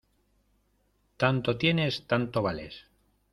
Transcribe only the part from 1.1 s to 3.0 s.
Tanto tienes, tanto vales.